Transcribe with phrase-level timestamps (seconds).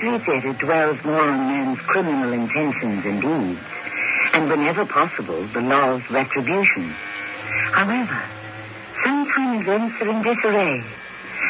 [0.00, 3.66] Theater dwells more on man's criminal intentions and deeds,
[4.32, 6.88] and whenever possible, the law's retribution.
[7.72, 8.22] However,
[9.04, 10.84] sometimes events are in disarray,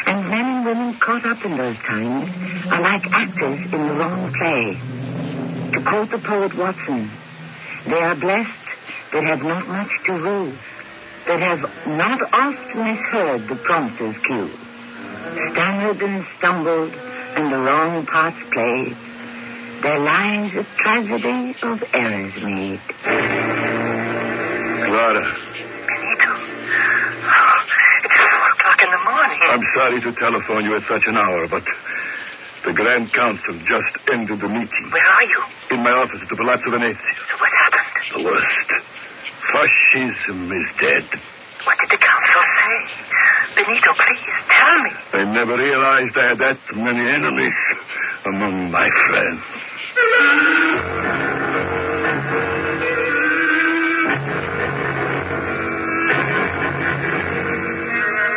[0.07, 2.29] and men and women caught up in those times
[2.73, 4.79] are like actors in the wrong play.
[5.75, 7.11] To quote the poet Watson,
[7.87, 8.51] they are blessed
[9.13, 10.59] that have not much to lose,
[11.29, 14.51] that have not oft misheard the prompter's cue,
[15.53, 16.93] stammered and stumbled,
[17.37, 18.97] and the wrong parts played,
[19.83, 22.81] there lies a tragedy of errors made.
[24.87, 25.25] Clara,
[25.87, 26.33] Benito.
[27.23, 27.65] Oh,
[28.05, 29.41] it's four o'clock in the morning.
[29.43, 31.65] I'm sorry to telephone you at such an hour, but
[32.65, 34.91] the Grand Council just ended the meeting.
[34.91, 35.43] Where are you?
[35.71, 37.01] In my office at the Palazzo Venezia.
[37.31, 37.91] So what happened?
[38.17, 38.69] The worst.
[39.53, 41.05] Fascism is dead.
[41.65, 43.20] What did the council say?
[43.65, 44.91] Benito, please, tell me.
[45.13, 47.53] I never realized I had that many enemies
[48.25, 49.43] among my friends.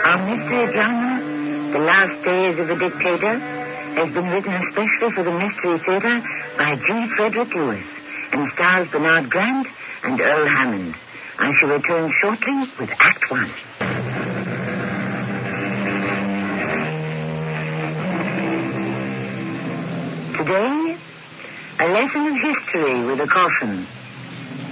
[0.04, 5.32] Our mystery drama, The Last Days of a Dictator, has been written especially for the
[5.32, 6.22] Mystery Theater
[6.58, 7.08] by G.
[7.16, 7.86] Frederick Lewis
[8.34, 9.68] and stars Bernard Grant
[10.04, 10.96] and Earl Hammond.
[11.40, 13.52] I shall return shortly with Act One.
[20.44, 20.98] Today,
[21.80, 23.88] a lesson of history with a caution.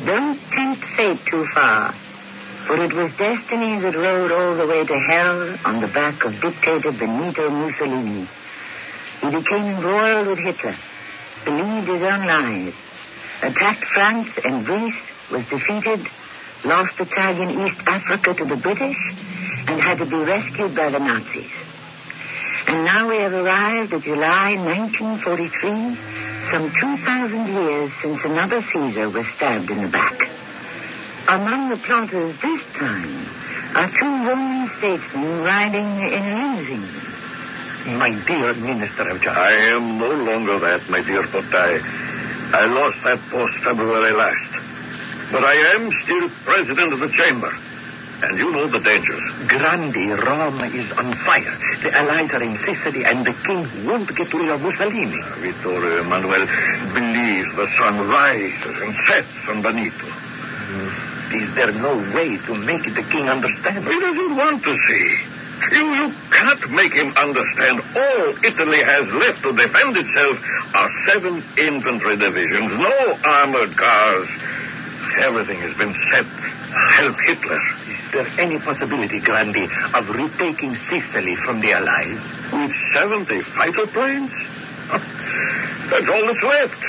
[0.05, 1.95] Don't tempt fate too far,
[2.67, 6.33] for it was destiny that rode all the way to hell on the back of
[6.42, 8.27] dictator Benito Mussolini.
[9.21, 10.76] He became embroiled with Hitler,
[11.45, 12.73] believed his own lies,
[13.42, 15.02] attacked France and Greece,
[15.32, 16.05] was defeated,
[16.65, 18.98] lost Italian East Africa to the British,
[19.67, 21.49] and had to be rescued by the Nazis.
[22.67, 29.26] And now we have arrived at July 1943, some 2,000 years since another Caesar was
[29.36, 30.30] stabbed in the back.
[31.27, 33.26] Among the plotters this time
[33.76, 37.11] are two Roman statesmen riding in limousines.
[37.86, 39.38] My dear Minister of Justice.
[39.38, 41.80] I am no longer that, my dear, but I,
[42.54, 45.32] I lost that post February last.
[45.32, 47.58] But I am still president of the chamber.
[48.21, 49.23] And you know the dangers.
[49.48, 51.58] Grandi, Rome is on fire.
[51.82, 55.17] The Allies are in Sicily, and the king won't get rid of Mussolini.
[55.23, 56.45] Ah, Vittorio Emanuele
[56.93, 60.05] believes the sun rises and sets on Benito.
[60.05, 61.33] Hmm.
[61.33, 63.87] Is there no way to make the king understand?
[63.87, 65.17] He doesn't want to see.
[65.71, 67.82] You, you can't make him understand.
[67.95, 70.38] All Italy has left to defend itself
[70.73, 74.30] are seven infantry divisions, no armored cars.
[75.20, 77.61] Everything has been set to help Hitler.
[78.11, 82.20] Is there any possibility, Grandi, of retaking Sicily from the Allies?
[82.52, 84.32] With 70 fighter planes?
[85.88, 86.82] That's all that's left.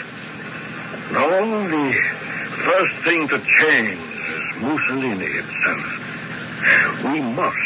[1.13, 1.95] No, the
[2.65, 7.05] first thing to change is Mussolini himself.
[7.05, 7.57] We must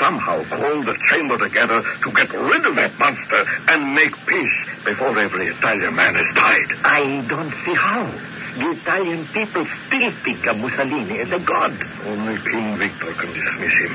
[0.00, 5.16] somehow call the chamber together to get rid of that monster and make peace before
[5.16, 6.72] every Italian man is died.
[6.82, 8.35] I don't see how.
[8.56, 11.76] The Italian people still think of Mussolini as a god.
[12.06, 13.94] Only King Victor can dismiss him.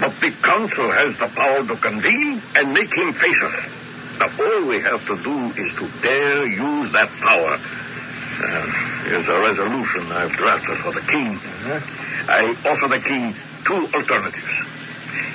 [0.00, 3.70] But the council has the power to convene and make him face us.
[4.18, 7.54] Now, all we have to do is to dare use that power.
[7.54, 8.66] Uh,
[9.06, 11.38] here's a resolution I've drafted for the king.
[12.26, 13.34] I offer the king
[13.64, 14.67] two alternatives.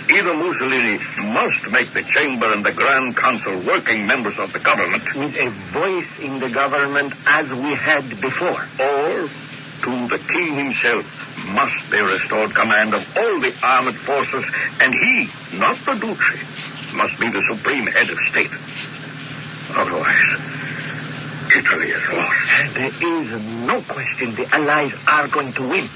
[0.09, 1.00] Either Mussolini
[1.31, 5.50] must make the chamber and the Grand Council working members of the government, With a
[5.72, 8.61] voice in the government as we had before.
[8.79, 9.29] or
[9.84, 11.05] to the king himself
[11.47, 14.46] must be restored command of all the armed forces,
[14.79, 18.52] and he, not the Duce, must be the supreme head of state.
[19.76, 20.40] Otherwise,
[21.58, 22.73] Italy is lost.
[22.73, 25.90] There is no question the Allies are going to win.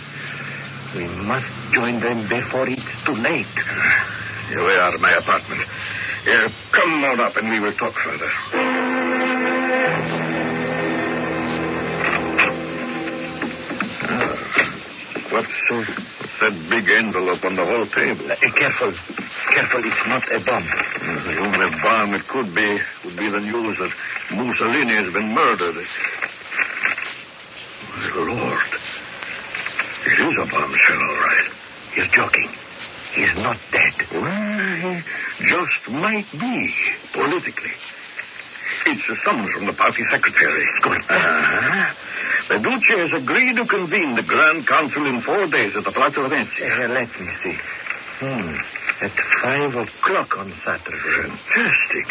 [0.96, 3.46] We must join them before it's too late.
[4.50, 5.62] Here we are at my apartment.
[6.24, 9.38] Here, come on up and we will talk further.
[14.10, 14.34] Ah,
[15.32, 15.84] What's, uh,
[16.20, 18.32] what's that big envelope on the whole table?
[18.32, 18.94] Uh, careful.
[19.54, 20.66] Careful, it's not a bomb.
[21.26, 23.92] The only bomb it could be would be the news that
[24.32, 25.86] Mussolini has been murdered.
[30.12, 31.52] A bombshell, all right.
[31.96, 32.50] You're joking.
[33.14, 33.94] He's not dead.
[34.12, 35.02] Well,
[35.38, 36.74] he just might be,
[37.14, 37.72] politically.
[38.86, 40.66] It's a summons from the party secretary.
[40.82, 41.02] Good.
[41.10, 41.94] Uh-huh.
[42.50, 46.24] The Duce has agreed to convene the Grand Council in four days at the Palazzo
[46.28, 46.86] Venezia.
[46.86, 47.58] Uh, let me see.
[48.20, 48.56] Hmm.
[49.02, 49.12] At
[49.42, 51.30] five o'clock on Saturday.
[51.54, 52.08] Fantastic.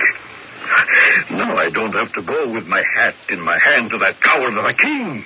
[1.30, 4.58] Now I don't have to go with my hat in my hand to that coward
[4.58, 5.24] of a king.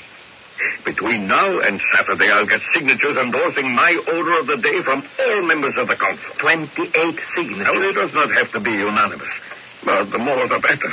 [0.84, 5.42] Between now and Saturday, I'll get signatures endorsing my order of the day from all
[5.42, 6.32] members of the council.
[6.40, 7.64] Twenty-eight signatures.
[7.64, 9.28] Now, it does not have to be unanimous,
[9.84, 10.92] but the more the better.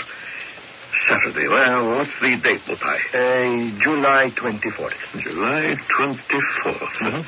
[1.08, 2.98] Saturday, well, what's the date, Bottai?
[3.14, 4.94] Uh, July 24th.
[5.22, 7.26] July 24th.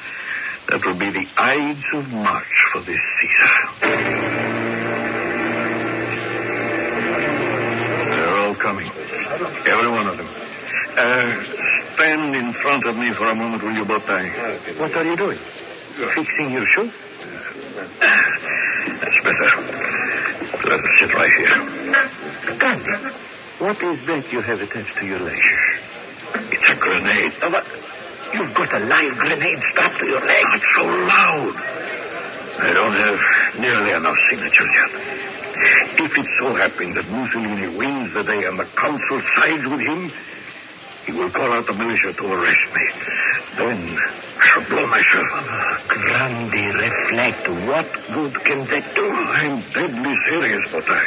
[0.70, 4.50] That will be the Ides of March for this Caesar.
[8.10, 8.92] They're all coming.
[9.66, 10.28] Every one of them.
[10.98, 11.59] Uh,
[12.00, 14.80] stand in front of me for a moment, will you, Bottai?
[14.80, 15.38] What are you doing?
[16.16, 16.90] Fixing your shoe?
[18.00, 19.50] That's better.
[20.64, 22.56] Let us sit right here.
[22.58, 22.92] Grandi,
[23.60, 25.42] what is that you have attached to your leg?
[26.56, 27.34] It's a grenade.
[27.44, 27.66] Uh, what?
[28.34, 30.44] You've got a live grenade strapped to your leg.
[30.44, 31.56] Not so loud.
[32.60, 34.92] I don't have nearly enough signatures yet.
[36.00, 40.12] If it so happens that Mussolini wins the day and the council sides with him,
[41.10, 42.86] he will call out the militia to arrest me.
[43.58, 43.98] Then
[44.38, 45.88] I shall blow myself up.
[45.88, 47.50] Grandi, reflect.
[47.66, 49.10] What good can that do?
[49.10, 51.06] I'm deadly serious, but I.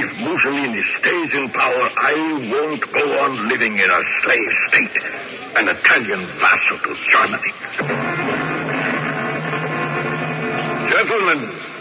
[0.00, 2.14] If Mussolini stays in power, I
[2.50, 4.96] won't go on living in a slave state,
[5.56, 7.52] an Italian vassal to Germany.
[10.88, 11.77] Gentlemen,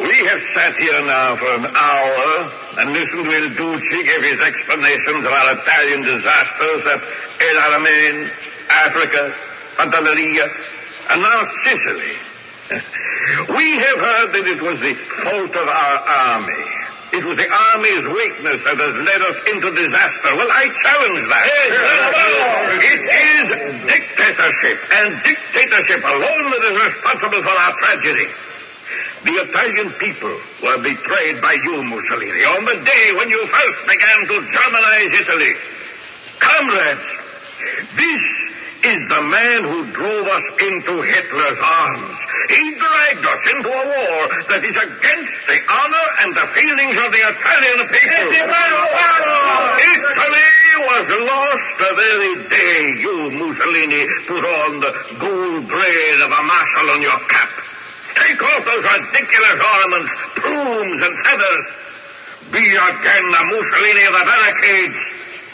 [0.00, 2.22] we have sat here now for an hour
[2.78, 7.00] and listened to Il Duce give his explanations of our Italian disasters at
[7.42, 8.30] El Alamein,
[8.70, 9.34] Africa,
[9.74, 10.46] Pantelleria,
[11.10, 12.14] and now Sicily.
[13.58, 16.64] we have heard that it was the fault of our army.
[17.10, 20.30] It was the army's weakness that has led us into disaster.
[20.36, 21.46] Well, I challenge that.
[22.86, 23.46] It is
[23.82, 28.28] dictatorship, and dictatorship alone that is responsible for our tragedy.
[29.24, 34.18] The Italian people were betrayed by you, Mussolini, on the day when you first began
[34.30, 35.54] to Germanize Italy.
[36.38, 37.08] Comrades,
[37.98, 38.22] this
[38.86, 42.14] is the man who drove us into Hitler's arms.
[42.46, 44.20] He dragged us into a war
[44.54, 48.28] that is against the honor and the feelings of the Italian people.
[49.98, 56.42] Italy was lost the very day you, Mussolini, put on the gold braid of a
[56.46, 57.67] marshal on your cap.
[58.18, 61.64] Take off those ridiculous ornaments, plumes, and feathers.
[62.50, 64.98] Be again the Mussolini of the barricades.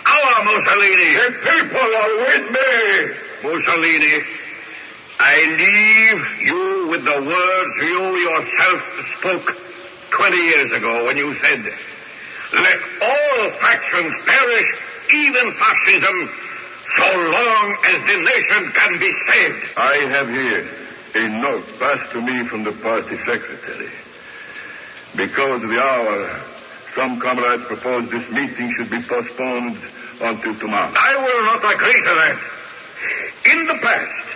[0.07, 1.11] Our Mussolini.
[1.15, 3.25] The people are with me.
[3.45, 4.17] Mussolini,
[5.19, 8.81] I leave you with the words you yourself
[9.19, 9.57] spoke
[10.11, 11.65] 20 years ago when you said,
[12.53, 14.69] let all factions perish,
[15.13, 16.31] even fascism,
[16.97, 19.65] so long as the nation can be saved.
[19.77, 20.84] I have here
[21.15, 23.91] a note passed to me from the party secretary.
[25.17, 26.43] Because of the hour,
[26.97, 29.79] some comrades propose this meeting should be postponed
[30.21, 30.91] until tomorrow.
[30.91, 32.39] I will not agree to that.
[33.47, 34.27] In the past,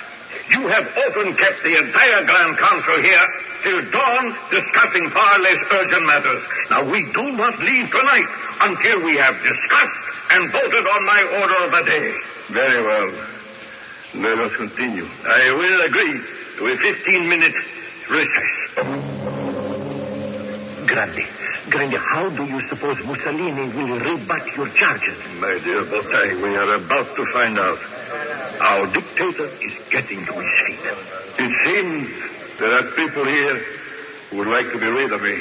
[0.50, 3.26] you have often kept the entire Grand Council here
[3.64, 6.42] till dawn discussing far less urgent matters.
[6.70, 8.28] Now, we do not leave tonight
[8.60, 9.98] until we have discussed
[10.30, 12.14] and voted on my order of the day.
[12.52, 13.26] Very well.
[14.14, 15.06] Let us continue.
[15.26, 17.54] I will agree to a 15-minute
[18.10, 18.50] recess.
[20.88, 21.24] Grandi,
[21.70, 25.16] Grandi, how do you suppose Mussolini will rebut your charges?
[25.38, 27.78] My dear Bottai, we are about to find out.
[28.60, 30.80] Our dictator is getting to his feet.
[31.38, 32.08] It seems
[32.58, 33.62] there are people here
[34.30, 35.38] who would like to be rid of me.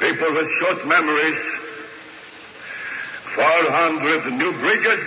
[0.00, 1.38] People with short memories.
[3.34, 5.06] 400 new bridges,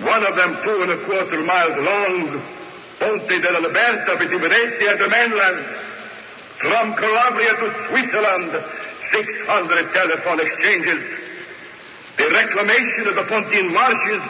[0.00, 2.61] one of them two and a quarter miles long,
[3.02, 5.64] Ponte della Liberta between Venezia the mainland.
[6.58, 8.62] From Calabria to Switzerland,
[9.10, 11.02] 600 telephone exchanges.
[12.16, 14.22] The reclamation of the Pontine marshes,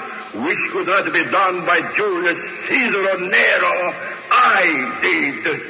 [0.48, 2.38] which could not be done by Julius
[2.68, 3.94] Caesar or Nero,
[4.30, 4.64] I
[5.02, 5.60] did.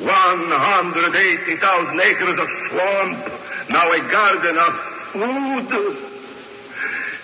[0.00, 3.28] 180,000 acres of swamp,
[3.68, 4.74] now a garden of
[5.12, 6.13] food.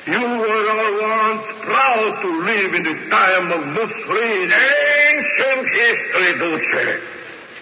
[0.06, 4.48] You were all once proud to live in the time of Mussolini.
[4.48, 7.00] Ancient history, Duce.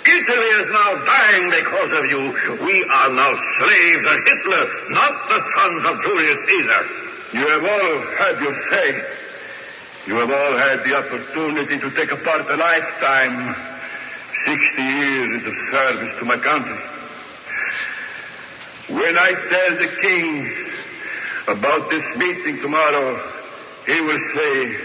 [0.07, 2.23] Italy is now dying because of you.
[2.65, 6.83] We are now slaves of Hitler, not the sons of Julius Caesar.
[7.35, 9.05] You have all had your say.
[10.07, 13.57] You have all had the opportunity to take apart a lifetime,
[14.47, 16.79] 60 years of service to my country.
[18.89, 20.68] When I tell the king
[21.49, 23.17] about this meeting tomorrow,
[23.87, 24.77] he will say,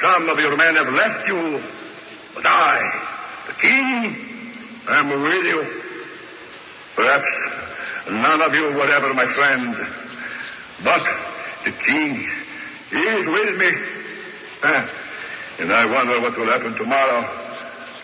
[0.00, 1.60] some of your men have left you,
[2.34, 2.78] but I,
[3.48, 4.26] the king,
[4.88, 5.82] am with you.
[6.94, 7.26] Perhaps
[8.10, 9.74] none of you were ever my friend,
[10.84, 11.02] but
[11.64, 12.28] the king
[12.92, 13.72] is with me.
[14.62, 14.90] Ah,
[15.58, 17.22] and I wonder what will happen tomorrow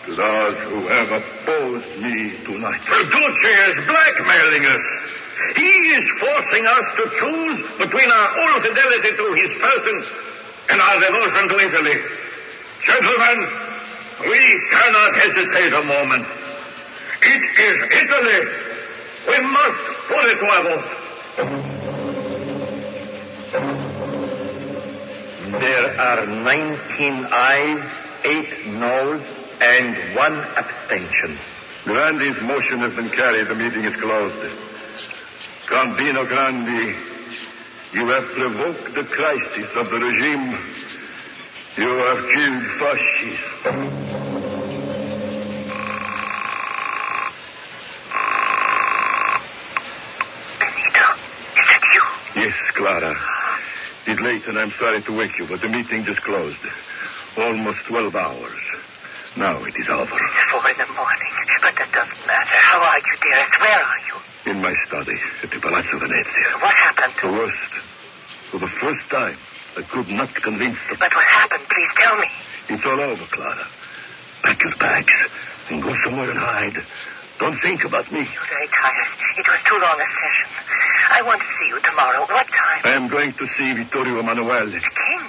[0.05, 2.81] to those who have opposed me tonight.
[2.81, 4.81] Verducci is blackmailing us.
[5.55, 10.05] He is forcing us to choose between our own fidelity to his persons
[10.69, 11.97] and our devotion to Italy.
[12.85, 13.37] Gentlemen,
[14.29, 16.27] we cannot hesitate a moment.
[17.21, 18.41] It is Italy.
[19.27, 20.87] We must put it to a vote.
[25.59, 27.83] There are 19 ayes,
[28.23, 29.21] 8 noes,
[29.61, 31.37] and one abstention.
[31.85, 33.47] Grandi's motion has been carried.
[33.47, 34.72] The meeting is closed.
[35.69, 36.93] Gambino Grandi,
[37.93, 40.57] you have provoked the crisis of the regime.
[41.77, 44.53] You have killed fascists.
[50.59, 51.07] Benito,
[51.57, 52.03] is that you?
[52.43, 53.15] Yes, Clara.
[54.05, 56.59] It's late and I'm sorry to wake you, but the meeting just closed.
[57.37, 58.61] Almost 12 hours.
[59.37, 60.03] Now it is over.
[60.13, 62.57] It's four in the morning, but that doesn't matter.
[62.69, 63.59] How are you, dearest?
[63.59, 64.32] Where are you?
[64.45, 66.49] In my study at the Palazzo Venezia.
[66.59, 67.13] What happened?
[67.21, 67.71] The worst.
[68.51, 69.37] For the first time,
[69.77, 70.97] I could not convince them.
[70.99, 71.63] But what happened?
[71.71, 72.27] Please tell me.
[72.69, 73.65] It's all over, Clara.
[74.43, 75.13] Pack your bags
[75.71, 76.75] and go somewhere and hide.
[77.39, 78.19] Don't think about me.
[78.19, 79.11] You're very tired.
[79.39, 80.47] It was too long a session.
[81.09, 82.21] I want to see you tomorrow.
[82.27, 82.81] What time?
[82.83, 85.21] I am going to see Vittorio Emanuele The king.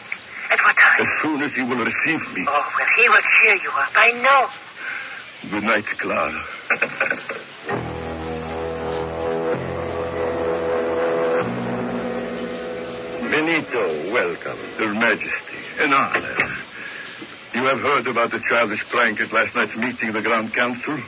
[0.51, 1.07] At what time?
[1.07, 2.45] as soon as he will receive me.
[2.51, 3.91] Oh, well, he will cheer you up.
[3.95, 4.49] I know.
[5.51, 7.91] Good night, Clara.
[13.31, 14.59] Benito, welcome.
[14.79, 16.37] Your Majesty, an honor.
[17.55, 20.99] You have heard about the childish prank at last night's meeting of the Grand Council?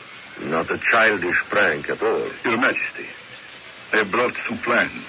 [0.41, 2.31] Not a childish prank at all.
[2.45, 3.07] Your Majesty,
[3.93, 5.05] I have brought some plans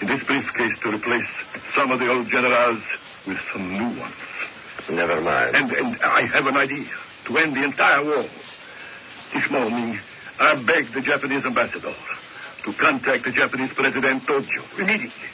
[0.00, 1.28] in this briefcase to replace
[1.76, 2.82] some of the old generals
[3.26, 4.14] with some new ones.
[4.90, 5.54] Never mind.
[5.54, 6.88] And, and I have an idea
[7.26, 8.24] to end the entire war.
[9.32, 9.98] This morning,
[10.40, 11.94] I begged the Japanese ambassador
[12.64, 15.28] to contact the Japanese President Tojo immediately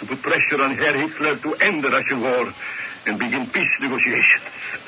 [0.00, 2.52] to put pressure on Herr Hitler to end the Russian war
[3.06, 4.44] and begin peace negotiations.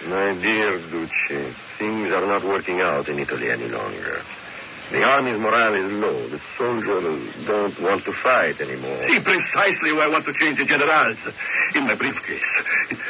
[0.09, 4.23] My dear Duce, things are not working out in Italy any longer.
[4.91, 6.29] The army's morale is low.
[6.29, 9.07] The soldiers don't want to fight anymore.
[9.09, 11.17] See precisely why I want to change the generals
[11.75, 12.43] in my briefcase.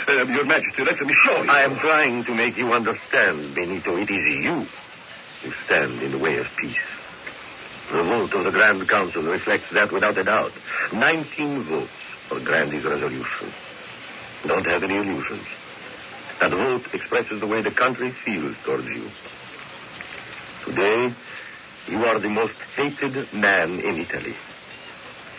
[0.07, 1.51] Uh, Your Majesty, let me show you.
[1.51, 3.97] I am trying to make you understand, Benito.
[3.97, 4.67] It is you
[5.43, 6.77] who stand in the way of peace.
[7.93, 10.53] The vote of the Grand Council reflects that without a doubt.
[10.95, 11.93] Nineteen votes
[12.27, 13.53] for Grandi's resolution.
[14.47, 15.47] Don't have any illusions.
[16.41, 19.11] That vote expresses the way the country feels towards you.
[20.65, 21.15] Today,
[21.89, 24.37] you are the most hated man in Italy.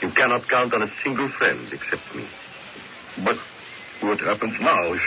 [0.03, 2.27] You cannot count on a single friend except me.
[3.25, 3.37] But
[4.01, 5.01] what happens now if,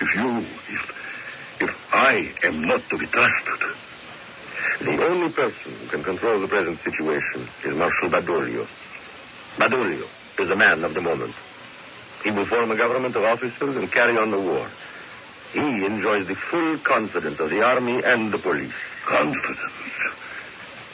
[0.00, 0.38] if you,
[0.70, 3.76] if, if I am not to be trusted?
[4.80, 8.66] The only person who can control the present situation is Marshal Badoglio.
[9.56, 11.34] Badoglio is the man of the moment.
[12.22, 14.68] He will form a government of officers and carry on the war.
[15.52, 18.74] He enjoys the full confidence of the army and the police.
[19.06, 19.58] Confidence.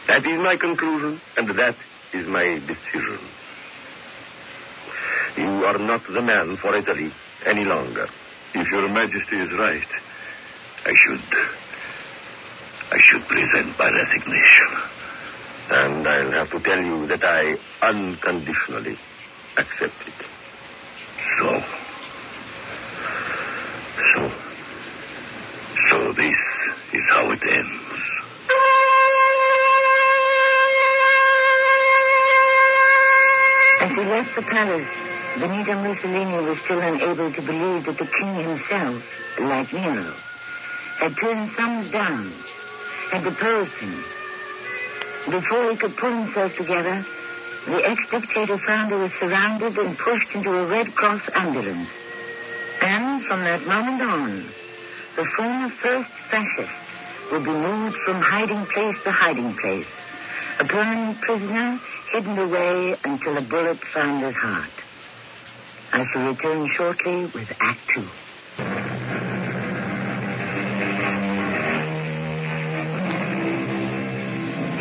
[0.08, 1.76] That is my conclusion, and that
[2.12, 3.18] is my decision.
[5.36, 7.12] You are not the man for Italy
[7.46, 8.08] any longer.
[8.52, 9.86] If Your Majesty is right,
[10.84, 11.22] I should.
[12.92, 14.70] I should present my resignation.
[15.70, 18.98] And I'll have to tell you that I unconditionally
[19.56, 20.14] accept it.
[21.38, 21.62] So.
[24.12, 24.32] So.
[25.88, 26.36] So this
[26.92, 27.80] is how it ends.
[33.80, 34.88] As he left the palace,
[35.38, 39.02] Benito Mussolini was still unable to believe that the king himself,
[39.40, 40.12] like Nero,
[40.98, 42.32] had turned thumbs down,
[43.10, 44.04] had deposed him.
[45.28, 47.04] Before he could pull himself together,
[47.66, 51.88] the ex-dictator found he was surrounded and pushed into a Red Cross ambulance.
[52.80, 54.48] And from that moment on,
[55.16, 56.70] the former first fascist
[57.30, 59.86] would be moved from hiding place to hiding place,
[60.58, 61.80] a permanent prisoner
[62.12, 64.70] hidden away until a bullet found his heart.
[65.92, 68.06] I shall return shortly with Act Two.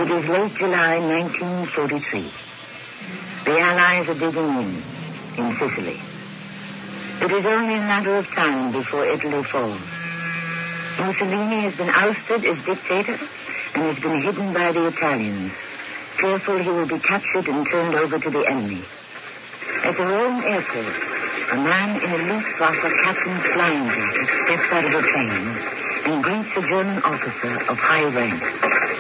[0.09, 2.31] It is late July 1943.
[3.45, 4.83] The Allies are digging in,
[5.37, 6.01] in Sicily.
[7.21, 9.79] It is only a matter of time before Italy falls.
[10.97, 13.19] Mussolini has been ousted as dictator
[13.75, 15.51] and has been hidden by the Italians,
[16.17, 18.83] fearful he will be captured and turned over to the enemy.
[19.83, 20.95] At the Rome airport,
[21.51, 26.57] a man in a Luftwaffe captain's flying jacket steps out of a plane and greets
[26.57, 28.98] a German officer of high rank.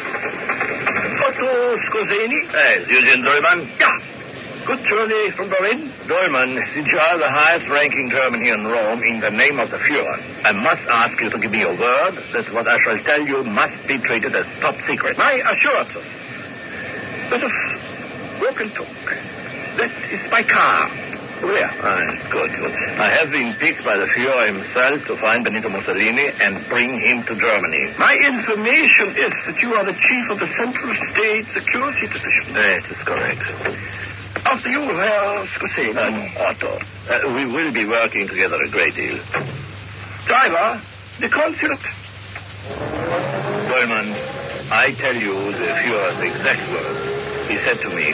[1.39, 2.43] Otto Skorzeny?
[2.51, 3.79] Yes, eh, Eugene Dollmann?
[3.79, 4.65] Yeah.
[4.65, 5.91] Good journey from Berlin?
[6.05, 9.71] Dollmann, since you are the highest ranking German here in Rome, in the name of
[9.71, 12.99] the Fuhrer, I must ask you to give me your word that what I shall
[13.03, 15.17] tell you must be treated as top secret.
[15.17, 16.03] My assurances.
[17.31, 17.53] Let us
[18.41, 18.87] walk and talk.
[19.77, 21.08] That is my car.
[21.41, 21.71] Where?
[21.71, 22.73] Ah, good, good.
[22.99, 27.23] I have been picked by the Fuhrer himself to find Benito Mussolini and bring him
[27.31, 27.95] to Germany.
[27.97, 32.53] My information is that you are the chief of the Central State Security Division.
[32.59, 33.43] That is correct.
[34.43, 35.95] After you, Herr Skorzeny.
[36.35, 36.75] Uh, Otto,
[37.07, 39.17] uh, we will be working together a great deal.
[40.27, 40.83] Driver,
[41.23, 41.87] the consulate.
[43.71, 44.11] Dollmann,
[44.71, 46.99] I tell you the Fuhrer's exact words.
[47.47, 48.13] He said to me,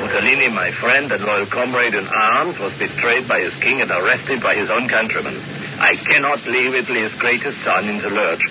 [0.00, 4.40] Mussolini, my friend and loyal comrade in arms, was betrayed by his king and arrested
[4.42, 5.36] by his own countrymen.
[5.78, 8.42] I cannot leave Italy's greatest son in the lurch.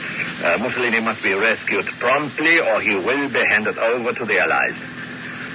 [0.43, 4.77] Uh, Mussolini must be rescued promptly or he will be handed over to the Allies.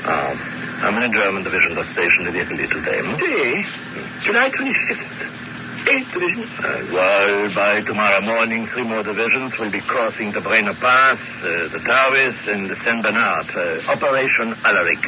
[0.04, 0.34] Uh,
[0.82, 2.98] how many German divisions are stationed in Italy today?
[3.00, 3.16] Hmm?
[3.20, 3.62] Today,
[4.26, 5.48] July 26th.
[5.82, 6.50] Eight divisions.
[6.62, 11.66] Uh, well, by tomorrow morning, three more divisions will be crossing the Brenner Pass, uh,
[11.74, 13.02] the Tavis, and the St.
[13.02, 13.46] Bernard.
[13.50, 15.02] Uh, Operation Alaric.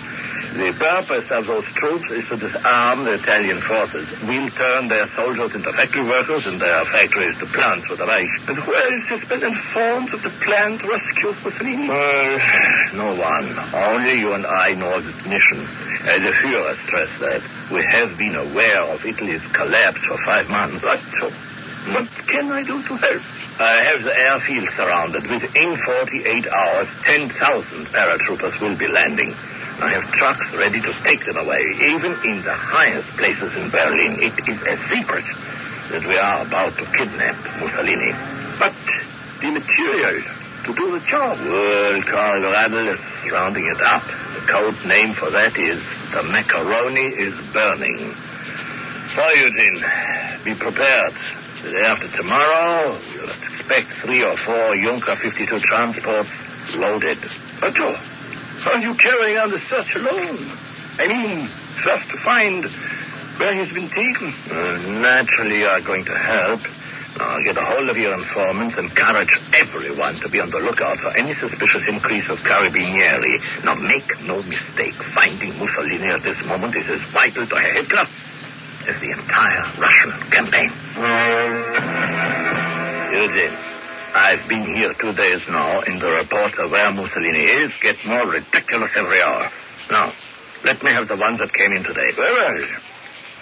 [0.54, 4.06] The purpose of those troops is to disarm the Italian forces.
[4.23, 8.30] We'll turn their soldiers into factory workers and their factories to plants for the Reich.
[8.46, 11.90] But who else has been informed of the plan to rescue Mussolini?
[11.90, 12.38] Well,
[12.95, 13.50] no one.
[13.75, 15.67] Only you and I know of its mission.
[16.06, 17.43] Uh, the Führer stressed that.
[17.75, 20.86] We have been aware of Italy's collapse for five months.
[20.86, 21.02] What,
[21.99, 23.23] what can I do to help?
[23.58, 25.26] I have the airfield surrounded.
[25.26, 29.34] Within 48 hours, 10,000 paratroopers will be landing.
[29.80, 31.63] I have trucks ready to take them away.
[31.95, 35.26] Even in the highest places in Berlin, it is a secret
[35.91, 38.15] that we are about to kidnap Mussolini.
[38.58, 38.75] But
[39.43, 40.23] the material
[40.65, 41.37] to do the job.
[41.45, 44.02] Well, Karl Radl is rounding it up.
[44.06, 45.82] The code name for that is
[46.15, 48.15] the macaroni is burning.
[49.15, 49.82] So, Eugene,
[50.45, 51.13] be prepared.
[51.63, 56.30] The day after tomorrow, you'll expect three or four Junker 52 transports
[56.75, 57.19] loaded.
[57.63, 57.97] Otto,
[58.66, 60.50] are you carrying on the search alone?
[60.98, 61.50] I mean,
[61.82, 62.64] just to find
[63.38, 64.32] where he's been taken.
[64.50, 66.60] Uh, naturally, you are going to help.
[67.18, 71.16] Now, get a hold of your informants, encourage everyone to be on the lookout for
[71.16, 73.38] any suspicious increase of carabinieri.
[73.64, 78.06] Now, make no mistake, finding Mussolini at this moment is as vital to Hitler
[78.86, 80.70] as the entire Russian campaign.
[83.14, 83.54] Eugene,
[84.14, 88.26] I've been here two days now, and the reports of where Mussolini is get more
[88.26, 89.50] ridiculous every hour.
[89.90, 90.12] Now,
[90.64, 92.12] let me have the ones that came in today.
[92.14, 92.68] Very well.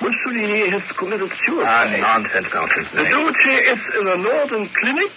[0.01, 2.01] Mussolini has committed Ah, suicide.
[2.01, 2.89] nonsense, nonsense.
[2.91, 5.13] The Duce is in a northern clinic,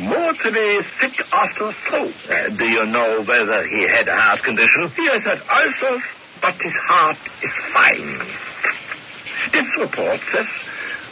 [0.00, 2.14] mortally sick after a stroke.
[2.28, 4.90] Uh, do you know whether he had a heart condition?
[4.96, 6.02] He has had ulcers,
[6.40, 8.18] but his heart is fine.
[9.52, 10.46] This report says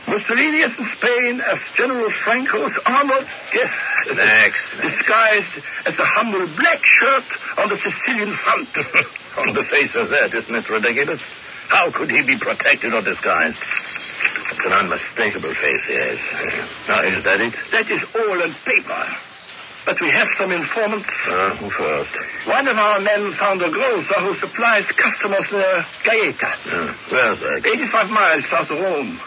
[0.07, 4.17] Mussolini in Spain as General Franco's armored guest.
[4.17, 4.61] Next.
[4.83, 5.55] Disguised
[5.87, 7.25] as a humble black shirt
[7.59, 8.69] on the Sicilian front.
[9.35, 11.21] On the face of that, isn't it ridiculous?
[11.67, 13.59] How could he be protected or disguised?
[13.59, 16.19] It's an unmistakable face yes.
[16.87, 17.53] Now, is that it?
[17.73, 19.03] that is all on paper.
[19.87, 21.09] But we have some informants.
[21.27, 22.15] Uh, who first?
[22.47, 27.67] One of our men found a grocer who supplies customers near Gaeta, Uh, where's that?
[27.67, 29.21] 85 miles south of Rome.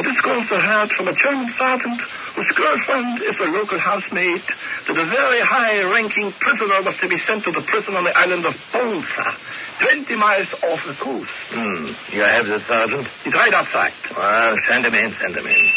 [0.00, 2.00] And this grocer heard from a German sergeant
[2.32, 4.40] whose girlfriend is a local housemaid
[4.88, 8.46] that a very high-ranking prisoner was to be sent to the prison on the island
[8.46, 9.36] of Bolsa,
[9.84, 11.28] 20 miles off the coast.
[11.52, 11.92] Hmm.
[12.16, 13.08] You have the sergeant?
[13.24, 13.92] He's right outside.
[14.16, 15.68] Well, send him in, send him in.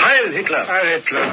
[0.00, 0.64] Heil Hitler.
[0.64, 1.26] Heil Hitler.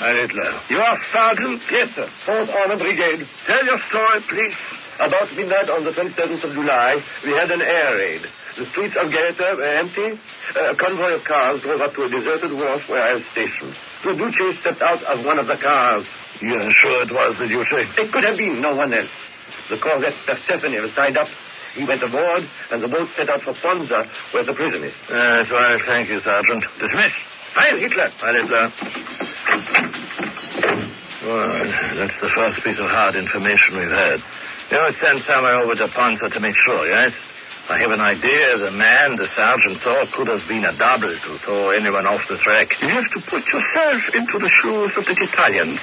[0.00, 0.60] Heil Hitler.
[0.70, 1.60] You are sergeant?
[1.70, 2.08] Yes, sir.
[2.24, 3.28] Fourth Armored Brigade.
[3.46, 4.56] Tell your story, please.
[4.98, 8.22] About midnight on the 27th of July, we had an air raid.
[8.56, 10.18] The streets of Gaeta were empty.
[10.54, 13.74] A convoy of cars drove up to a deserted wharf where I was stationed.
[14.04, 16.06] The Duce stepped out of one of the cars.
[16.40, 17.66] You're sure it was the Duce?
[17.98, 19.10] It could have been no one else.
[19.70, 21.28] The corvette Persephone was tied up.
[21.74, 24.94] He went aboard, and the boat set out for Ponza, where the prison is.
[25.08, 25.80] That's right.
[25.84, 26.62] Thank you, Sergeant.
[26.78, 27.12] Dismiss.
[27.54, 28.08] Heil Hitler.
[28.22, 28.70] Heil Hitler.
[31.26, 31.64] Well,
[31.96, 34.22] that's the first piece of hard information we've had.
[34.70, 37.12] You know, send someone over to Ponza to make sure, yes?
[37.66, 41.38] I have an idea the man the sergeant thought could have been a double to
[41.38, 42.76] throw anyone off the track.
[42.82, 45.80] You have to put yourself into the shoes of the Italians.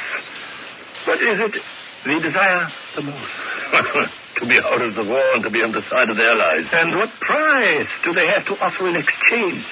[1.05, 1.57] What is it
[2.05, 3.33] they desire the most?
[4.37, 6.67] to be out of the war and to be on the side of the Allies.
[6.71, 9.65] And what price do they have to offer in exchange?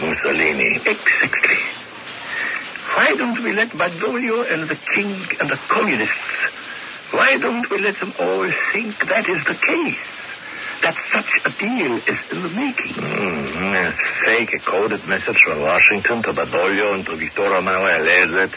[0.00, 0.82] Mussolini.
[0.82, 1.62] Exactly.
[2.96, 6.14] Why don't we let Badoglio and the king and the communists,
[7.12, 10.17] why don't we let them all think that is the case?
[10.82, 12.94] That such a deal is in the making.
[12.94, 13.92] Mm, a
[14.24, 18.50] fake a coded message from Washington to Badoglio and to Vittorio Emanuele that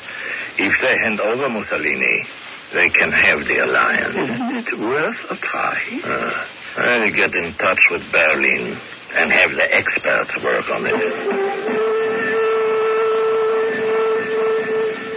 [0.58, 2.24] if they hand over Mussolini,
[2.74, 4.16] they can have the alliance.
[4.16, 5.82] Isn't it worth a try?
[6.04, 6.46] Uh,
[6.78, 8.78] I'll get in touch with Berlin
[9.14, 10.96] and have the experts work on it.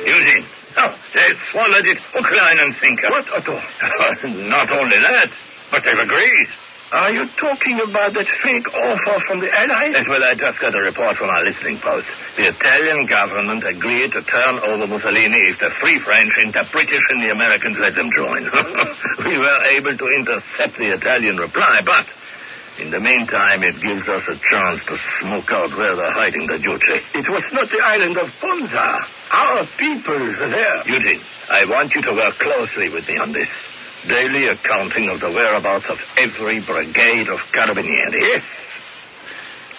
[0.07, 0.47] Eugene.
[0.77, 3.11] Oh, they swallowed it hook, line, and sinker.
[3.11, 3.55] What, Otto?
[4.49, 5.31] Not only that,
[5.71, 6.49] but they've agreed.
[6.95, 9.99] Are you talking about that fake offer from the Allies?
[9.99, 12.07] That's well, I just got a report from our listening post.
[12.39, 17.03] The Italian government agreed to turn over Mussolini if the Free French and the British
[17.11, 18.47] and the Americans let them join.
[19.27, 22.07] we were able to intercept the Italian reply, but
[22.79, 26.63] in the meantime, it gives us a chance to smoke out where they're hiding the
[26.63, 27.03] Duce.
[27.11, 29.03] It was not the island of Ponza.
[29.35, 30.87] Our people are there.
[30.87, 33.51] Eugene, I want you to work closely with me on this.
[34.09, 38.21] Daily accounting of the whereabouts of every brigade of carabinieri.
[38.21, 38.45] Yes.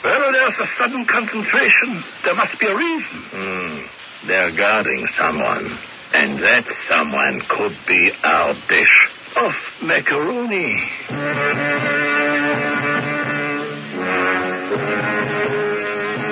[0.04, 2.04] Well, there's a sudden concentration.
[2.24, 3.22] There must be a reason.
[3.32, 4.28] Hmm.
[4.28, 5.78] They're guarding someone.
[6.14, 9.10] And that someone could be our dish.
[9.36, 10.82] Of macaroni.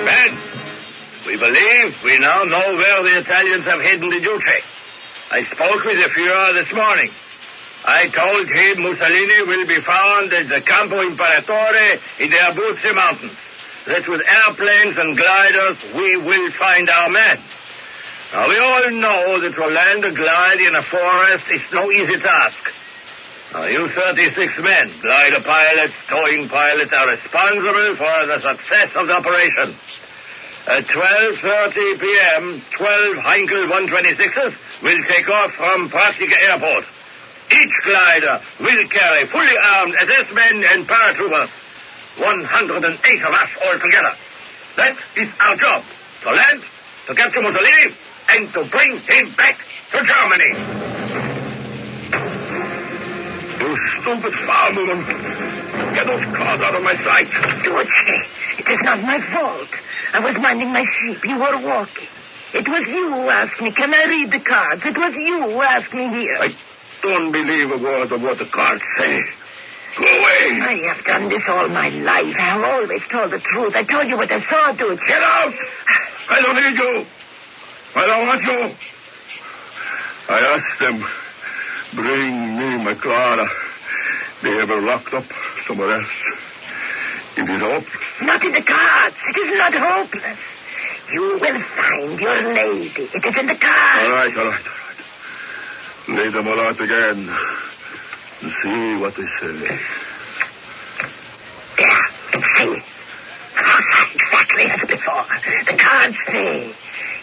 [0.04, 0.38] Ben,
[1.26, 4.62] we believe we now know where the Italians have hidden the Duce.
[5.30, 7.10] I spoke with the Fuhrer this morning.
[7.84, 13.36] I told him Mussolini will be found at the Campo Imperatore in the Abruzzi Mountains.
[13.86, 17.36] That with airplanes and gliders, we will find our men.
[18.32, 22.16] Now, we all know that to land a glide in a forest is no easy
[22.24, 22.56] task.
[23.52, 24.32] Now, you 36
[24.64, 29.76] men, glider pilots, towing pilots, are responsible for the success of the operation.
[30.66, 36.84] At 12.30 p.m., 12 Heinkel 126s will take off from Pratica Airport.
[37.50, 41.50] Each glider will carry fully armed SS men and paratroopers.
[42.18, 44.14] 108 of us altogether.
[44.76, 45.84] That is our job.
[46.22, 46.62] To land,
[47.06, 47.94] to capture Mussolini,
[48.28, 49.58] and to bring him back
[49.92, 50.52] to Germany.
[53.60, 55.94] You stupid farmwoman.
[55.94, 57.28] Get those cards out of my sight.
[57.62, 57.88] Duce,
[58.58, 59.68] it is not my fault.
[60.12, 61.24] I was minding my sheep.
[61.24, 62.08] You were walking.
[62.54, 64.82] It was you who asked me, can I read the cards?
[64.84, 66.38] It was you who asked me here.
[66.40, 66.54] I
[67.04, 69.22] don't believe a word of what the cards say.
[69.98, 70.58] Go away.
[70.60, 72.34] I have done this all my life.
[72.36, 73.76] I have always told the truth.
[73.76, 74.98] I told you what I saw, Duce.
[75.06, 75.52] Get out!
[76.30, 77.06] I don't need you.
[77.94, 78.76] I don't want you.
[80.28, 81.04] I asked them,
[81.94, 83.48] bring me my Clara.
[84.42, 85.24] They have her locked up
[85.68, 86.08] somewhere else.
[87.36, 88.02] It is hopeless.
[88.22, 89.16] Not in the cards.
[89.28, 90.38] It is not hopeless.
[91.12, 93.10] You will find your lady.
[93.12, 94.06] It is in the cards.
[94.06, 94.83] all right, all right.
[96.08, 97.28] Lay them all out again
[98.42, 99.52] and see what they say.
[99.58, 99.80] There.
[102.58, 102.82] See.
[104.14, 105.26] Exactly as before.
[105.66, 106.74] The cards say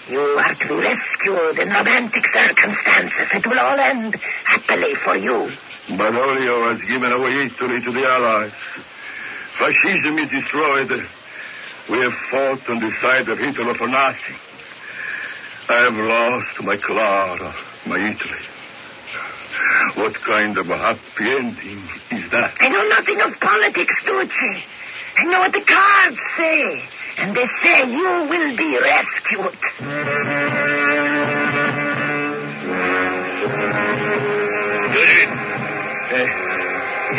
[0.10, 3.28] you are to be rescued in romantic circumstances.
[3.34, 4.16] It will all end
[4.46, 5.52] happily for you.
[5.90, 8.52] Badoglio has given away Italy to the Allies.
[9.60, 11.08] Fascism is destroyed.
[11.90, 14.36] We have fought on the side of Hitler for nothing.
[15.70, 18.51] I have lost my Clara, my Italy.
[19.96, 22.54] What kind of a happy ending is that?
[22.60, 24.64] I know nothing of politics, Duce.
[25.18, 26.84] I know what the cards say.
[27.18, 30.62] And they say you will be rescued.
[34.96, 35.34] Eugene.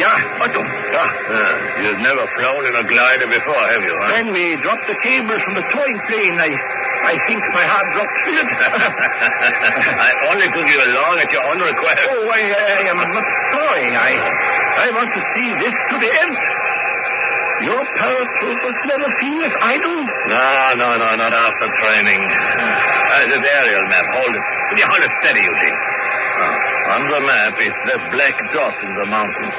[0.01, 0.61] Yeah, Otto.
[0.65, 4.09] Ah, ah, you've never flown in a glider before, have you, huh?
[4.17, 6.57] When we dropped the cable from the towing plane, I,
[7.03, 8.19] I think my heart dropped.
[10.07, 11.99] I only took you along at your own request.
[12.09, 13.89] Oh, I, I am not sorry.
[13.91, 16.35] I, I want to see this to the end.
[17.63, 19.95] Your paratroopers never feel as I do.
[20.31, 22.23] No, no, no, not after training.
[22.23, 24.43] Uh, this aerial map, hold it.
[24.83, 25.79] Hold it steady, Eugene?
[26.43, 29.55] Ah, on the map is the black dot in the mountains.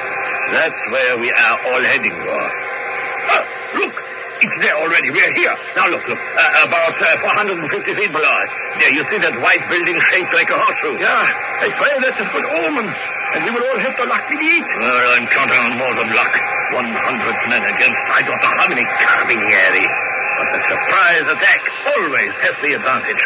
[0.52, 2.40] That's where we are all heading for.
[2.44, 3.44] Ah,
[3.80, 3.94] look,
[4.44, 5.08] It's there already.
[5.08, 5.56] We're here.
[5.72, 6.20] Now look, look.
[6.20, 7.16] Uh, about uh,
[7.48, 8.52] 450 feet below us.
[8.76, 11.00] There, you see that white building shaped like a horseshoe?
[11.00, 12.84] Yeah, I pray that's a good omen.
[12.84, 14.64] And we will all have the luck we need.
[14.84, 16.28] Well, I'm counting on more than luck.
[16.76, 16.76] 100
[17.48, 19.88] men against I don't know how many carabinieri.
[20.36, 21.60] But the surprise attack
[21.96, 23.22] always has the advantage.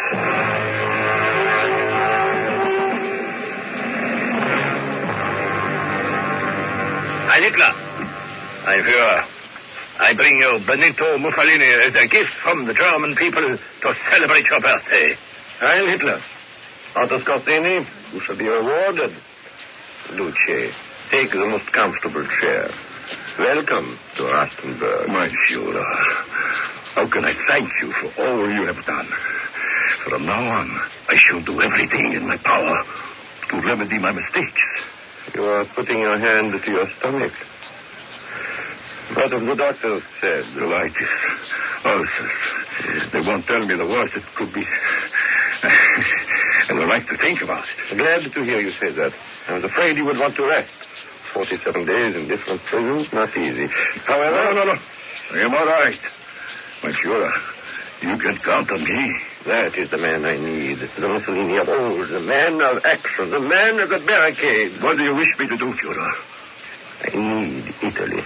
[7.26, 7.74] Hi, Hitler.
[8.70, 9.37] I'm Führer.
[10.00, 14.60] I bring you Benito Mussolini as a gift from the German people to celebrate your
[14.60, 15.16] birthday.
[15.58, 16.22] Heil Hitler.
[16.94, 19.10] Otto Skorzeny, you shall be rewarded.
[20.16, 20.72] Duce,
[21.10, 22.70] take the most comfortable chair.
[23.40, 25.08] Welcome to Rastenburg.
[25.08, 25.84] My Führer,
[26.94, 29.08] how can I thank you for all you have done?
[30.04, 30.70] From now on,
[31.08, 32.84] I shall do everything in my power
[33.50, 34.62] to remedy my mistakes.
[35.34, 37.32] You are putting your hand to your stomach.
[39.14, 40.44] What have the doctors said?
[40.54, 41.08] Colitis,
[41.84, 43.12] oh, ulcers.
[43.12, 44.64] They won't tell me the worst it could be.
[45.62, 47.96] I would like to think about it.
[47.96, 49.12] Glad to hear you say that.
[49.48, 50.70] I was afraid you would want to rest.
[51.32, 53.66] Forty-seven days in different prisons, not easy.
[54.04, 54.54] However...
[54.54, 54.78] No, no, no.
[55.32, 56.00] I am all right.
[56.82, 57.32] My Führer,
[58.02, 59.16] you can count on me.
[59.46, 60.78] That is the man I need.
[60.98, 62.08] The Mussolini of old.
[62.08, 63.30] The man of action.
[63.30, 64.82] The man of the barricade.
[64.82, 66.12] What do you wish me to do, Führer?
[67.04, 68.22] I need Italy.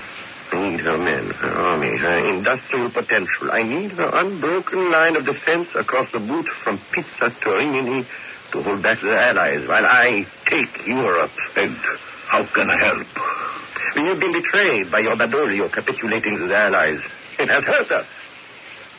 [0.53, 3.51] I need her men, her army, her industrial potential.
[3.51, 8.07] I need her unbroken line of defense across the boot from Pisa to Rimini
[8.53, 11.31] to hold back the Allies while I take Europe.
[11.57, 11.77] And
[12.29, 13.07] how can I help?
[13.95, 17.01] Have been betrayed by your Badoglio capitulating to the Allies.
[17.39, 18.07] It has hurt us.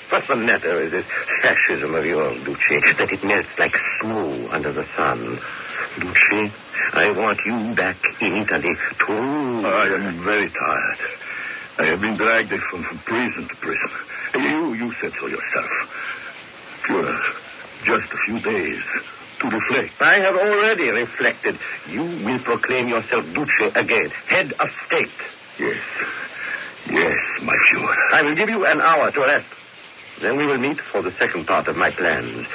[0.09, 1.05] What's the matter with this
[1.41, 5.39] fascism of yours, Duce, that it melts like snow under the sun?
[5.99, 6.51] Duce,
[6.93, 9.65] I want you back in Italy to rule.
[9.65, 10.99] I am very tired.
[11.77, 13.89] I have been dragged from, from prison to prison.
[14.35, 15.69] You, you said so yourself.
[16.85, 17.19] Führer,
[17.85, 18.81] just a few days
[19.39, 19.93] to reflect.
[20.01, 21.57] I have already reflected.
[21.89, 25.09] You will proclaim yourself Duce again, head of state.
[25.59, 25.81] Yes.
[26.89, 28.13] Yes, my Führer.
[28.13, 29.47] I will give you an hour to rest.
[30.21, 32.47] Then we will meet for the second part of my plans.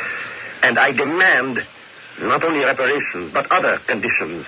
[0.63, 1.67] And I demand
[2.21, 4.47] not only reparations, but other conditions.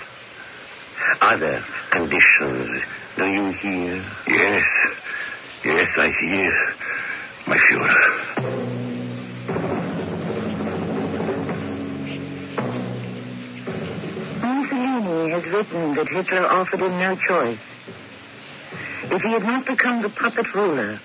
[1.21, 2.83] Other conditions.
[3.21, 4.03] Do you hear?
[4.29, 4.67] Yes.
[5.63, 6.75] Yes, I hear,
[7.47, 8.17] my Führer.
[14.43, 17.59] Mussolini has written that Hitler offered him no choice.
[19.03, 20.99] If he had not become the puppet ruler,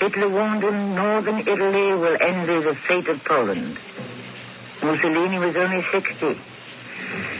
[0.00, 3.78] Hitler warned him northern Italy will envy the fate of Poland.
[4.82, 6.40] Mussolini was only 60,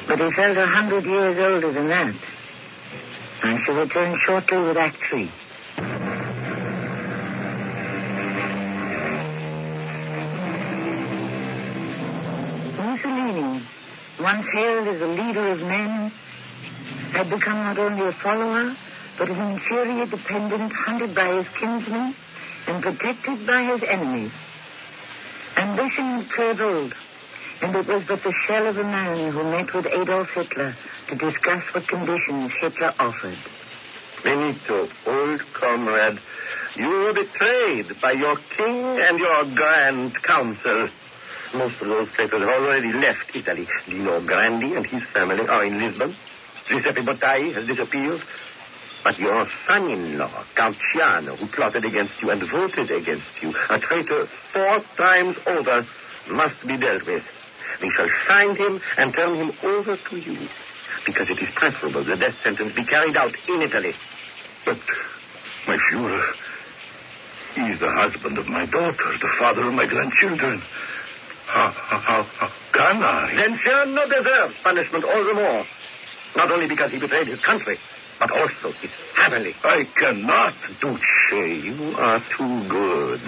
[0.06, 2.14] but he felt a hundred years older than that.
[3.44, 5.30] I shall return shortly with Act Three.
[12.78, 13.62] Mussolini,
[14.20, 16.10] once hailed as a leader of men,
[17.12, 18.76] had become not only a follower,
[19.18, 22.14] but an inferior dependent hunted by his kinsmen
[22.68, 24.32] and protected by his enemies.
[25.56, 26.94] Ambition crippled,
[27.62, 30.74] and it was but the shell of a man who met with Adolf Hitler
[31.08, 33.38] to discuss what conditions Hitler offered.
[34.24, 36.18] Benito, old comrade,
[36.74, 40.88] you were betrayed by your king and your grand council.
[41.54, 43.68] Most of those traitors have already left Italy.
[43.86, 46.16] Dino Grandi and his family are in Lisbon.
[46.66, 48.22] Giuseppe Bottai has disappeared.
[49.04, 54.28] But your son-in-law, Count Ciano, who plotted against you and voted against you, a traitor
[54.52, 55.86] four times over,
[56.28, 57.24] must be dealt with.
[57.82, 60.48] We shall find him and turn him over to you,
[61.04, 63.94] because it is preferable the death sentence be carried out in Italy.
[64.64, 64.78] But,
[65.66, 66.32] my Führer,
[67.54, 70.62] he is the husband of my daughter, the father of my grandchildren.
[71.46, 73.34] How, how, how, can I?
[73.34, 75.64] Then Ciano deserves punishment all the more.
[76.36, 77.78] Not only because he betrayed his country,
[78.18, 79.54] but also his family.
[79.64, 80.54] I cannot.
[80.80, 83.20] Duce, you are too good.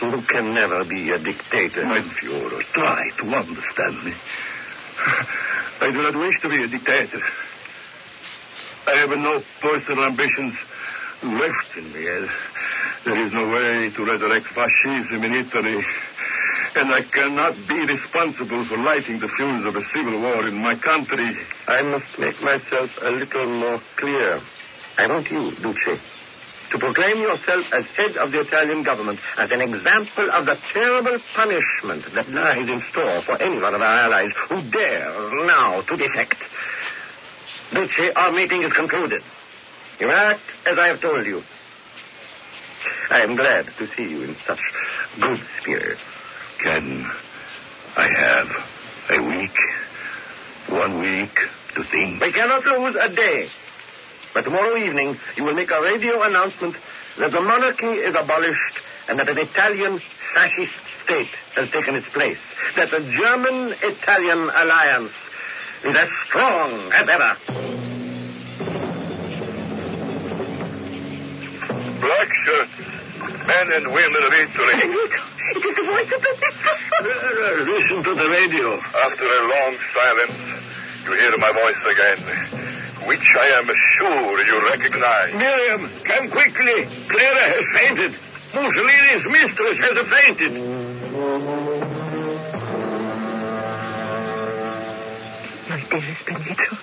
[0.00, 1.82] You can never be a dictator.
[1.82, 4.14] Führer, try to understand me.
[5.80, 7.20] I do not wish to be a dictator.
[8.86, 10.54] I have no personal ambitions
[11.22, 12.04] left in me.
[13.04, 15.84] There is no way to resurrect fascism in Italy.
[16.76, 20.76] And I cannot be responsible for lighting the fuse of a civil war in my
[20.76, 21.36] country.
[21.66, 24.40] I must make myself a little more clear.
[24.96, 25.98] I want you, Duce,
[26.70, 31.18] to proclaim yourself as head of the Italian government as an example of the terrible
[31.34, 35.96] punishment that lies in store for any one of our allies who dare now to
[35.96, 36.36] defect.
[37.72, 39.22] Duce, our meeting is concluded.
[40.00, 41.42] You act as I have told you.
[43.10, 44.60] I am glad to see you in such
[45.20, 46.00] good spirits.
[46.62, 47.10] Can
[47.96, 48.48] I have
[49.10, 49.56] a week?
[50.68, 51.34] One week
[51.74, 52.20] to think?
[52.20, 53.48] We cannot lose a day.
[54.34, 56.76] But tomorrow evening, you will make a radio announcement
[57.18, 60.00] that the monarchy is abolished and that an Italian
[60.34, 60.72] fascist
[61.04, 62.38] state has taken its place.
[62.76, 65.12] That the German-Italian alliance
[65.84, 67.36] is as strong as ever.
[72.00, 72.78] Black shirts,
[73.46, 74.74] men and women of Italy.
[74.76, 76.72] Benito, it is the voice of Benito.
[77.64, 78.76] Listen to the radio.
[78.76, 80.38] After a long silence,
[81.04, 82.67] you hear my voice again,
[83.08, 83.66] which I am
[83.96, 85.34] sure you recognize.
[85.34, 86.84] Miriam, come quickly.
[87.08, 88.12] Clara has fainted.
[88.54, 90.52] Mussolini's mistress has fainted.
[95.68, 96.76] My dearest Benito,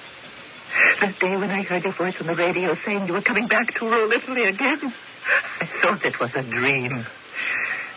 [1.02, 3.74] that day when I heard your voice on the radio saying you were coming back
[3.76, 4.94] to rule Italy again,
[5.62, 7.06] I thought it was a dream.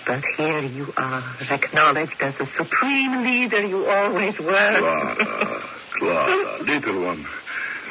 [0.07, 4.79] But here you are, acknowledged as the supreme leader you always were.
[4.79, 5.63] Clara,
[5.99, 7.27] Clara, little one,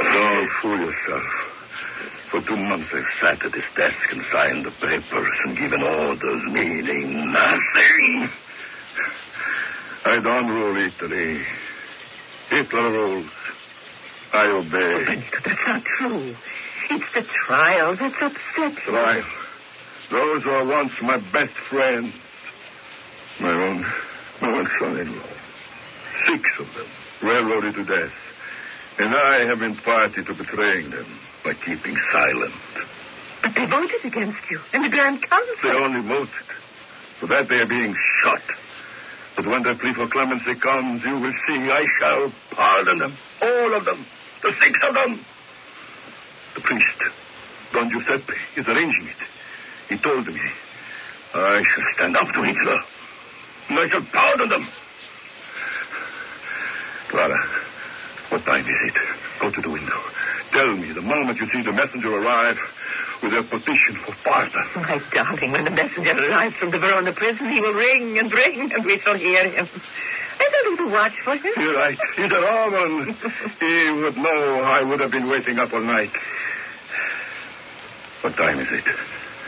[0.04, 1.24] don't fool yourself.
[2.32, 6.44] For two months I've sat at this desk and signed the papers and given orders
[6.46, 8.30] meaning nothing.
[10.06, 11.42] I don't rule Italy.
[12.50, 13.30] Hitler rules.
[14.34, 14.94] I obey.
[14.94, 16.36] Oh, Benito, that's not true.
[16.90, 18.92] It's the trial that's upset you.
[18.92, 19.26] Trial.
[20.12, 22.14] Those were once my best friends.
[23.40, 23.86] My own,
[24.42, 25.28] my own son-in-law.
[26.26, 26.88] Six of them
[27.22, 28.12] railroaded to death.
[29.00, 31.06] And I have been party to betraying them
[31.44, 32.54] by keeping silent.
[33.44, 35.56] But they voted against you in the Grand Council.
[35.62, 36.30] They only voted.
[37.20, 38.42] For that they are being shot.
[39.36, 43.16] But when their plea for clemency comes, you will see I shall pardon them.
[43.42, 44.04] All of them.
[44.42, 45.24] The six of them.
[46.56, 47.04] The priest,
[47.74, 49.28] Don Giuseppe, is arranging it.
[49.90, 50.42] He told me
[51.36, 52.80] I shall stand up to Hitler.
[53.70, 54.68] And I shall pardon them.
[57.10, 57.38] Clara,
[58.30, 58.96] what time is it?
[59.40, 60.00] Go to the window.
[60.52, 62.58] Tell me the moment you see the messenger arrive
[63.22, 64.66] with a petition for pardon.
[64.76, 68.72] My darling, when the messenger arrives from the Verona prison, he will ring and ring,
[68.74, 69.68] and we shall hear him.
[70.38, 71.54] There's a little watch for him.
[71.58, 71.98] You're right.
[72.16, 73.16] He's a Roman.
[73.60, 76.12] he would know I would have been waiting up all night.
[78.22, 78.84] What time is it?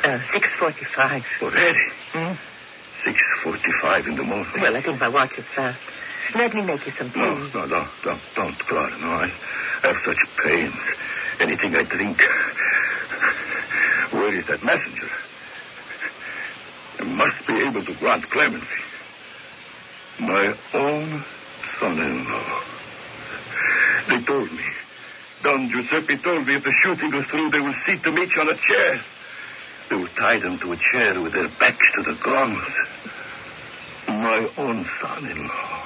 [0.04, 1.24] Uh, 6.45.
[1.42, 1.80] Already?
[2.14, 2.34] Hmm?
[3.06, 4.52] 6.45 in the morning.
[4.60, 5.80] Well, I think my watch is fast.
[6.36, 7.20] Let me make you some tea.
[7.20, 8.98] No, no, no, don't, don't, Clara.
[9.00, 9.32] No, I
[9.82, 10.76] have such pains.
[11.40, 12.22] Anything I drink.
[14.12, 15.10] Where is that messenger?
[17.00, 18.68] I must be able to grant clemency.
[20.20, 21.24] My own
[21.80, 22.64] son-in-law.
[24.10, 24.66] They told me.
[25.44, 28.50] Don Giuseppe told me if the shooting goes through, they will seat them each on
[28.50, 29.02] a chair.
[29.90, 32.62] They will tie them to a chair with their backs to the ground.
[34.08, 35.79] My own son-in-law.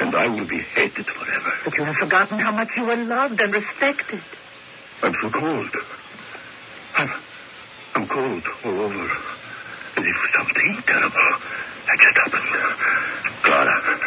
[0.00, 1.52] And I will be hated forever.
[1.64, 4.22] But you have forgotten how much you were loved and respected.
[5.02, 5.70] I'm so cold.
[6.96, 7.10] I'm,
[7.94, 9.04] I'm cold all over.
[9.96, 11.30] As if something terrible
[11.86, 12.48] had just happened.
[13.42, 13.98] Clara.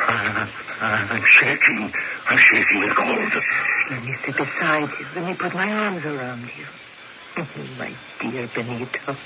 [0.00, 0.48] I,
[0.80, 1.92] I'm shaking.
[2.28, 3.32] I'm shaking with cold.
[3.90, 5.06] Let me sit beside you.
[5.16, 6.66] Let me put my arms around you.
[7.78, 9.16] my dear Benito.